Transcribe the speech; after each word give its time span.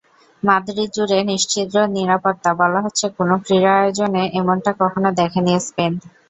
মাদ্রিদজুড়ে 0.43 1.17
নিশ্ছিদ্র 1.29 1.77
নিরাপত্তা, 1.95 2.51
বলা 2.59 2.79
হচ্ছে 2.85 3.05
কোনো 3.17 3.33
ক্রীড়া 3.43 3.73
আয়োজনে 3.79 4.23
এমনটা 4.39 4.71
কখনো 4.81 5.09
দেখেনি 5.19 5.51
স্পেন। 5.61 5.91